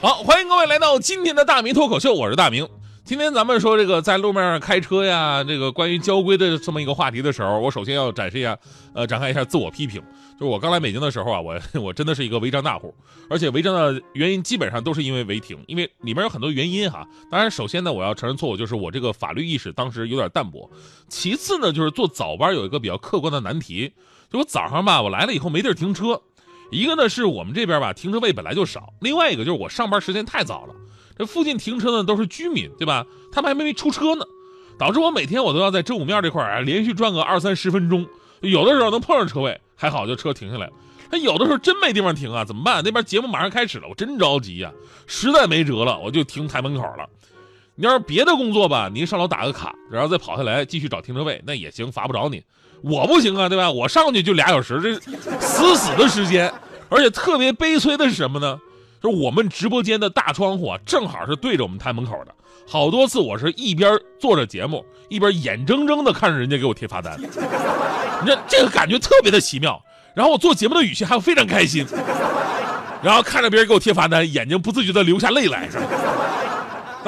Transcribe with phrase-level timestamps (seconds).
[0.00, 2.68] 好，欢迎各位来到今天的大明脱口秀，我是大明。
[3.04, 8.56] 今天咱们说这个在路面上开车呀，这个关于交规的这么一个话题的时候，我首先要展示一下，
[8.94, 10.00] 呃，展开一下自我批评。
[10.38, 12.94] 就是我刚来北京的时候啊，我 我真的是一个违章大户，
[13.28, 17.04] 而且违章的原因基本上都是因为违停，因为里面有很多原因哈。
[17.28, 20.70] 当然，首先呢，我要承认错误，就是我这个法律意识当时有点淡薄。
[21.08, 23.92] 其次呢，就是坐早班有一个比较客观的难题，
[24.30, 26.22] 就我早上吧，我来了以后没地儿停车。
[26.70, 30.74] 一个呢是我们这边吧停车位本来就少，另外一个就是我上班时间太早了，
[31.16, 33.06] 这附近停车呢都是居民，对吧？
[33.32, 34.24] 他们还没出车呢，
[34.78, 38.06] 导致我每天我都要在真武庙这块啊连续转个二三十分钟，
[38.40, 40.72] 有的时候能碰上车位，还好就车停下来了。
[41.10, 42.82] 他有的时候真没地方停啊，怎么办？
[42.84, 44.70] 那边节目马上开始了，我真着急呀，
[45.06, 47.08] 实在没辙了，我就停台门口了。
[47.76, 52.42] 你要是别的工作吧，您上楼打个卡，然后再跑下来继续找停车位，那也行，罚不着你。
[52.82, 53.70] 我不行啊，对吧？
[53.70, 54.94] 我上去就俩小时，这
[55.40, 56.52] 死死的时间，
[56.88, 58.58] 而且特别悲催的是什么呢？
[59.02, 62.34] 就是我们直播间的大窗户啊，正好是对着我们台门口的。
[62.66, 69.80] 好多次我是一边做着节目，一边眼睁睁的看着人家给我贴罚单，你这这个感觉特别的奇妙。
[70.14, 71.86] 然后我做节目的语气还非常开心，
[73.02, 75.68] 然后看着别人给我贴罚单，眼睛不自觉的流下泪来，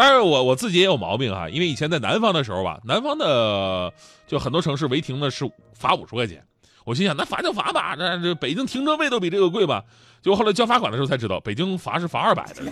[0.00, 3.92] 当然，我我自己也有毛病哈，因为以前在南方的时候吧，南方的
[4.26, 6.42] 就很多城市违停呢是罚五十块钱，
[6.86, 9.84] 我心想那罚就罚吧，这这北京停车位都比这个贵吧？
[10.22, 12.62] 结果后来交罚款的时候才知道，北京罚是罚二百的，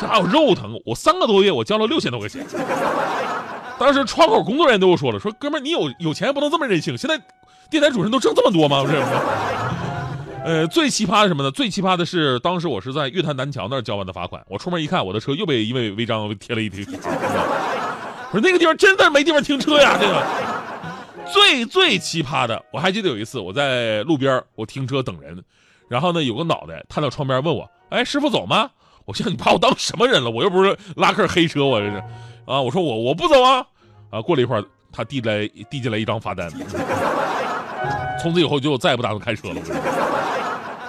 [0.00, 2.42] 这还有肉疼，我三个多月我交了六千多块钱。
[3.78, 7.20] 当时窗口工作人员都说了，说哥们儿你有有钱不能这么任性，现在
[7.68, 8.80] 电台主持人都挣这么多吗？
[8.82, 8.94] 不是？
[10.44, 11.50] 呃，最奇葩的什么呢？
[11.50, 16.84] 最奇葩的是，当时我是在月坛南桥那儿交完的罚款，我出门一看，我的车又被一位违章贴了一贴。
[18.30, 19.96] 我说那个地方真的没地方停车呀！
[19.98, 20.22] 这个
[21.32, 25.42] 最最奇葩的，我还记得有一次我在路边我停车等人，
[25.88, 28.70] 然后呢有个脑袋探到窗边问我：“哎，师傅走吗？”
[29.06, 30.30] 我想你把我当什么人了？
[30.30, 31.96] 我又不是拉客黑车，我这是
[32.44, 32.60] 啊！
[32.60, 33.64] 我说我我不走啊！
[34.10, 36.50] 啊，过了一会儿，他递来递进来一张罚单，
[38.20, 40.33] 从此以后就再也不打算开车了。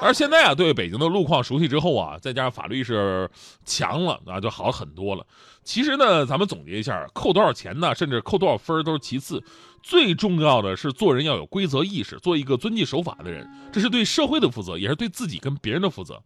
[0.01, 3.29] 而现在啊，对北京的路况熟悉之后啊，再加上法律意识
[3.65, 5.25] 强了啊，就好很多了。
[5.63, 9.43] 其实呢，咱们总结一下，扣多少钱呢，甚至扣多少分都是其次，
[9.81, 16.21] 最重要的是做人要有规则意识，做一个遵纪守法的人，这是对社会的负责，也是对自己跟别人的负责。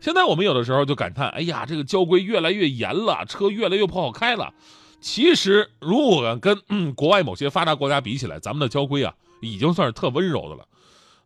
[0.00, 4.52] 现在我们有的时候就感叹，哎呀，这个交规越来越严了，车越来越不好开了。
[5.00, 10.66] 其实，如果跟嗯 国外某些发达国家比起来，咱们的交规啊，已经算是特温柔的了。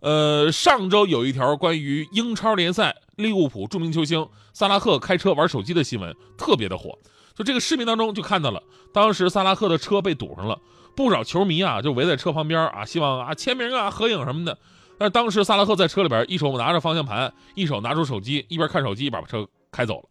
[0.01, 6.97] 呃，上周有一条关于英超联赛利物浦著名球星萨拉赫开车玩手机的新闻，特别的火。
[7.35, 10.61] 就这个视频当中就看到了，当时萨拉赫的车被堵上了，
[10.95, 14.57] 不少球迷啊就围在车旁边啊，希望啊签名啊、合影什么的。
[14.99, 20.09] 但是当时萨拉赫在车里边，一手拿着方向盘，一手拿出手机，一边看手机一边把车开走了。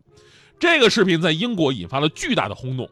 [0.60, 2.90] 这个视频在英国引发了巨大的轰动，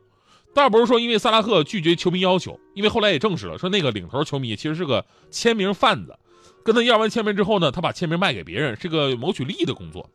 [0.53, 6.17] 倒不是说因为萨拉赫拒绝球迷要求，因为后来也证实了，说那个领头球迷其实是个签名贩子。
[6.63, 10.09] 跟他要完签名之后呢，他把签名卖给别人，是个谋取利益的工作。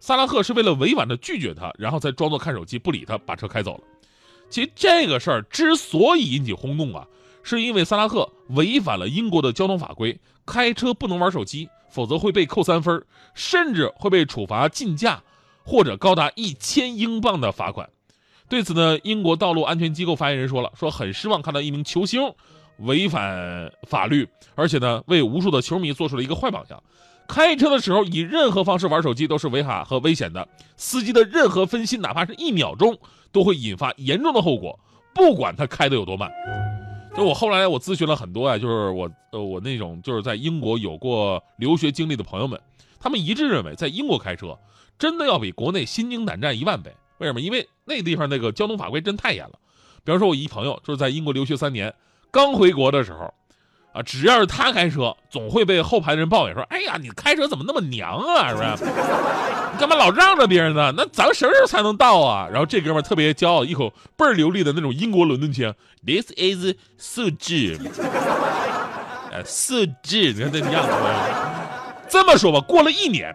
[0.00, 3.80] 萨拉赫是为了委婉的拒绝他，然后再装作看手机不理他，把车开走了。
[4.50, 7.06] 其实这个事儿之所以引起轰动啊，
[7.42, 13.02] 是因为萨拉赫违反了英国的交通法规，开车不能玩手机，否则会被扣三分，
[13.34, 15.22] 甚至会被处罚禁驾
[15.64, 17.88] 或者高达一千英镑的罚款。
[18.46, 22.34] 对此呢，英国道路安全机构发言人说了，说很失望看到一名球星。
[22.78, 26.82] 违反法律，而且呢，为无数的球迷做出了一个坏榜样。
[27.26, 30.46] 开车的时候以任何方式玩手机都是违法和危险的。
[30.76, 32.98] 司机的任何分心，哪怕是一秒钟，
[33.32, 34.78] 都会引发严重的后果，
[35.14, 36.30] 不管他开的有多慢。
[37.16, 42.60] 就我后来我咨询了很多啊，就是我呃我那种就是在英国有过留学经历的朋友们，
[43.00, 44.58] 他们一致认为，在英国开车
[44.98, 46.92] 真的要比国内心惊胆战一万倍。
[47.18, 47.40] 为什么？
[47.40, 49.52] 因为那地方那个交通法规真太严了。
[50.04, 51.94] 比方说，我一朋友就是在英国留学三年。
[52.34, 53.32] 刚回国的时候，
[53.92, 58.48] 啊，只要是他开车，总会被后排的人抱怨说：“哎呀，你开车怎么那么娘啊？
[58.50, 58.90] 是不是？
[59.72, 60.92] 你干嘛老让着别人呢？
[60.96, 65.72] 那咱们什么时候才能到啊？”然后这哥们特别骄傲，一口倍儿流利的那种英国伦敦腔
[66.04, 67.78] ：“This is 素质，
[69.30, 70.90] 呃，素质，你看这个样子。”
[72.10, 73.32] 这么说吧，过了一年，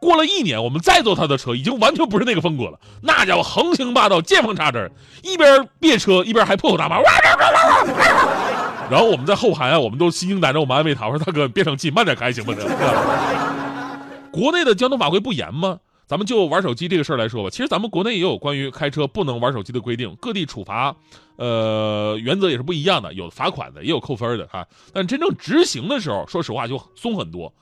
[0.00, 2.80] 过了一年，我们再坐他的车，已经完全不是那个风格了。
[3.02, 4.90] 那家伙横行霸道，见缝插针，
[5.22, 6.96] 一边别车一边还破口大骂。
[8.90, 12.62] 然后我们在后排啊，我们都心惊胆战，我们安慰他，我说大哥别生气，慢点开行不行？
[14.32, 15.78] 国内的交通法规不严吗？
[16.06, 20.96] 咱们就玩手机这个事儿来说吧，其实咱们国内也有关于开车不能玩手机的规定，各地处罚，
[21.36, 24.66] 呃，原则也是不一样的，有罚款的，也有扣分的啊。
[24.92, 27.52] 但真正执行的时候，说实话就松很多。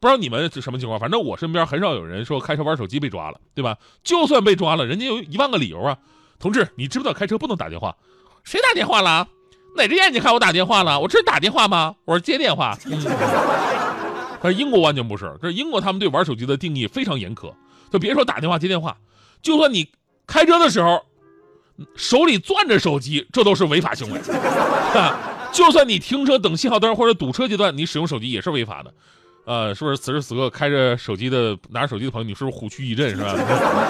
[0.00, 3.76] 不知道你们是什么情况，反正我身边很少有人说开车玩手机被抓了，对吧？
[4.02, 5.98] 就算被抓了，人家有一万个理由啊。
[6.38, 7.94] 同志，你知不知道开车不能打电话？
[8.42, 9.28] 谁打电话了？
[9.76, 10.98] 哪只眼睛看我打电话了？
[10.98, 11.94] 我这是打电话吗？
[12.06, 12.76] 我是接电话。
[14.40, 17.52] 可是英国完全不是，这英国他们对玩手机的定义非常严苛。
[17.92, 18.96] 就别说打电话接电话，
[19.42, 19.86] 就算你
[20.26, 21.04] 开车的时候
[21.94, 24.18] 手里攥着手机，这都是违法行为。
[25.52, 28.94] 就算你停车等信号灯或者堵车阶段，你使用手机也是违法的。
[29.50, 33.34] 呃，是不是此时此刻开着手机的拿着手机的朋友，你是不是虎躯一震，是吧？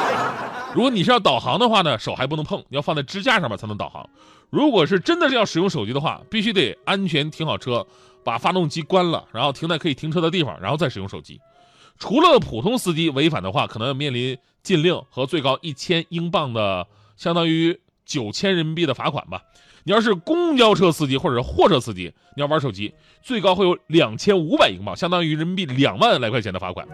[0.75, 4.09] 如果你是要导航的话呢，手还不能碰，你要放在支架上面才能导航。
[4.49, 7.87] 如果是真的是要使用手机的话，必须得安全停好车，
[8.25, 11.39] 把发动机关了，然后停在可以停车的地方，然后再使用手机。
[11.99, 16.87] 除了普通司机违反的话，可能要面临禁令和最高一千英镑的，
[17.19, 19.43] 相当于九千人民币的罚款吧。
[19.85, 22.93] 你要是公交车司机或者是货车司机，你要玩手机，
[23.23, 26.87] 最高会有两千五百英镑，相当于人民币两万来块钱的罚款。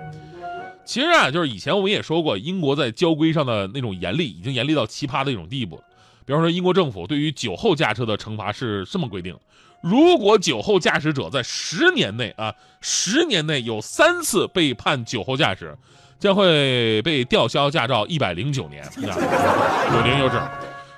[0.84, 5.82] 其实啊，就是以前我们也说过，英国在交规上的那种严厉，已经严厉到奇葩的一种地步。
[6.24, 9.36] 比方说，英国政府对于酒后驾车的惩罚是这么规定。
[9.80, 15.76] 如果酒后驾驶者在十年内啊，十年内有三次被判酒后驾驶，
[16.18, 20.40] 将会被吊销驾照一百零九年，有零有整。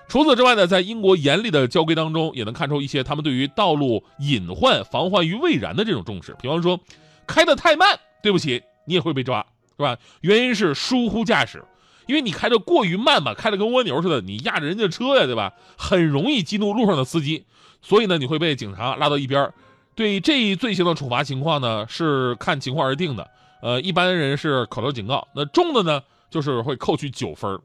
[0.09, 6.35] 除此之外呢，在英国严厉的交规当中，也能看出一些他们对于道路隐患防患于未然的这种重视。
[6.41, 6.81] 比方说，
[7.27, 9.45] 开得太慢，对不起，你也会被抓，
[9.77, 9.99] 是吧？
[10.23, 11.63] 原因是疏忽驾驶，
[12.07, 15.53] 因为你开的过于慢嘛，开的跟蜗牛似的，你压着人家车呀，对吧？
[15.77, 17.45] 很容易激怒路上的司机。
[17.83, 19.53] 所以呢，你会被警察拉到一边
[19.95, 23.31] 对这一罪行的处罚情况呢，是看情况而定的。
[23.61, 27.61] 呃，一般人是口头警告，那重的呢，就是会扣去九分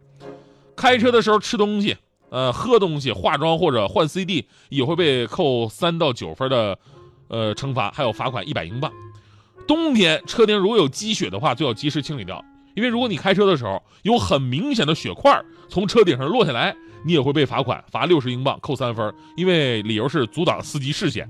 [0.75, 1.95] 开车的时候吃东西，
[2.33, 6.75] 呃，喝东西、化妆或者换 CD 也会被扣三到九分的，
[7.27, 8.91] 呃，惩罚，还有罚款一百英镑。
[9.67, 12.43] 冬天车顶如果有积雪的话，最好及时清理掉，
[12.75, 15.39] 因为如果你开车的时候有很明显的雪块
[15.69, 16.75] 从车顶上落下来。
[17.05, 21.29] 你也会被罚款，罚六十英镑，扣三分，因为理由是阻挡司机视线。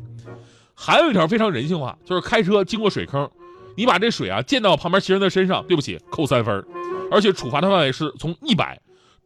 [0.75, 3.27] 还有一条非常人性化，就是开车经过水坑，
[3.75, 6.63] 你把这水啊溅到旁边行人的身上，对不起，扣三分，
[7.09, 8.79] 而且处罚的范围是从一百，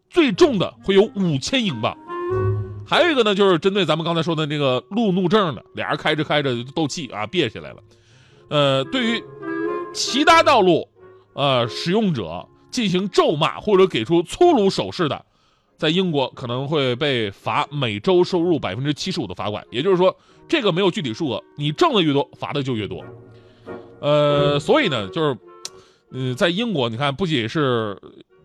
[0.10, 1.98] 最重的会有五千英镑。
[2.86, 7.78] 还有一个呢，就是针对咱们刚才说的那个路怒症的，俩人开着开着斗气啊，憋起来了。
[8.50, 9.24] 呃，对于
[9.94, 10.88] 其他道路，
[11.34, 15.26] 呃，使用者进行咒骂或者给出粗鲁手势的。
[15.78, 20.18] 在英国可能会被罚每周收入百分之七十五的罚款，也就是说，
[20.48, 23.06] 这个没有具体数额，你挣的越多，罚的就越多。
[24.00, 25.38] 呃，所以呢，就是，
[26.10, 27.96] 嗯，在英国，你看，不仅是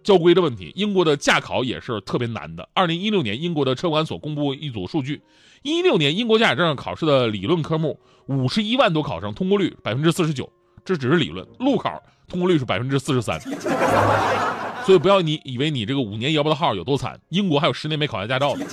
[0.03, 2.69] 交规的问题，英国的驾考也是特别难的。
[2.75, 5.23] 二零一六年，英国的车管所公布一组数据，
[5.63, 10.51] 一六年英国驾驶证考试的理论科目五十一万多考生，通过率百分之四十九，
[10.85, 13.41] 这只是理论，路考通过率是百分之四十三。
[14.85, 18.67] 所以不要你以为你这个五年摇不到号有多惨，英国还有十年没考下驾照的。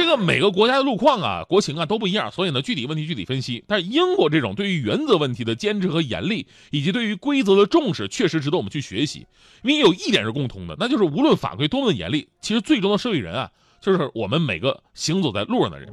[0.00, 3.62] 这个每个国家的路况啊、国情啊都不一样，所以呢具体问题具体分析。
[3.68, 9.26] 但是英国这种对于原则问题的坚持和严厉，以及对于规则的重视，确实值得我们去学习。
[9.62, 13.50] 因为有一点是共通的，那就是无论法规多么严厉，其实最终的受益人啊
[13.82, 15.92] 就是我们每个行走在路上的人。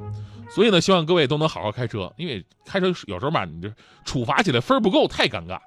[0.49, 3.69] 所以呢，希望各位都能好好开车，因为开车有时候吧，你这
[4.05, 5.59] 处罚起来分不够太尴尬。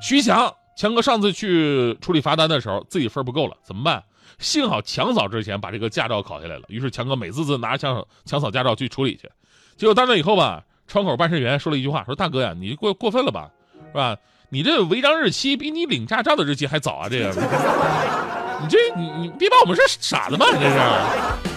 [0.00, 0.54] 徐翔。
[0.76, 4.02] 强哥上次去处理罚单的时候，自己分不够了，怎么办？
[4.38, 9.28] 幸好强嫂之前把这个驾照考下来了，于是强哥美滋滋拿着强嫂强嫂驾照去处理去。
[9.76, 13.50] 结果到那以后吧，窗口办事员说了一句话，说：“大哥呀，你过过分了吧，
[13.88, 14.16] 是吧？
[14.50, 17.28] 你这违章日期比你领驾照的日期还早啊，这个，
[18.60, 20.76] 你这你你别把我们是傻子吧，这是。”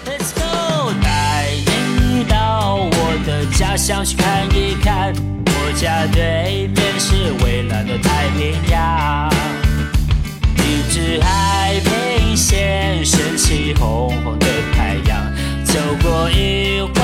[0.06, 5.13] Let's go，带你到我的家乡去看一看。
[5.46, 9.30] 我家对面是蔚蓝的太平洋，
[10.58, 11.80] 一只海
[12.36, 17.02] 线升起红红的太阳，走过一回，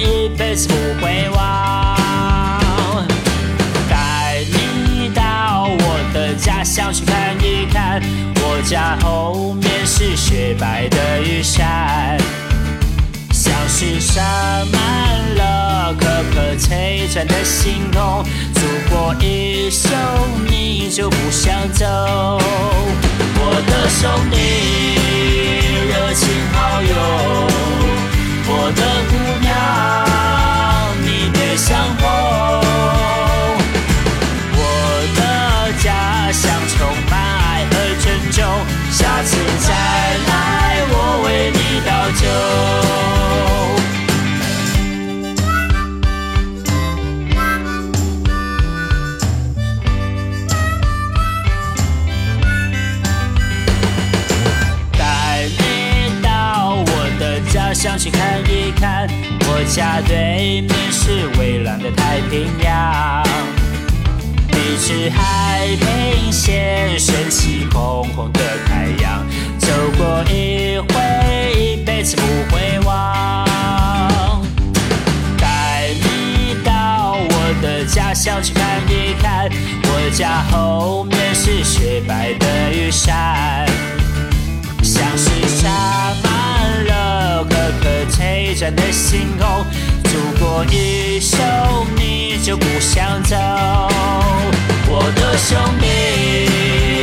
[0.00, 1.96] 一辈子不会忘。
[3.88, 8.00] 带你到我的家乡去看一看，
[8.36, 12.16] 我家后面是雪白的玉山。
[13.32, 14.22] 像是洒
[14.72, 18.24] 满了颗颗璀璨的星空。
[18.54, 19.88] 祖国一休，
[20.48, 22.40] 你就不想走。
[23.50, 24.36] 我的兄弟，
[25.88, 26.92] 热情好友，
[59.78, 63.22] 家对面是蔚蓝的太平洋，
[64.48, 69.24] 你是海平线升起红红的太阳，
[69.56, 74.42] 走过一回，一辈子不会忘。
[75.38, 79.48] 带你到我的家乡去看一看，
[79.84, 83.64] 我家后面是雪白的玉山。
[84.82, 86.12] 像是沙
[88.58, 89.64] 闪的星空，
[90.02, 91.38] 祖国一休，
[91.94, 93.36] 你就不想走。
[94.88, 96.97] 我的兄弟，